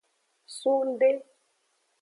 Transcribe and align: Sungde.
Sungde. 0.59 1.09